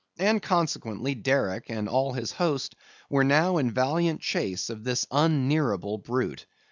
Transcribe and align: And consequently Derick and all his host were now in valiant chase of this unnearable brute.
And 0.17 0.41
consequently 0.41 1.13
Derick 1.13 1.69
and 1.69 1.87
all 1.87 2.13
his 2.13 2.31
host 2.31 2.73
were 3.07 3.23
now 3.23 3.57
in 3.57 3.69
valiant 3.69 4.19
chase 4.21 4.71
of 4.71 4.83
this 4.83 5.05
unnearable 5.11 5.99
brute. 5.99 6.47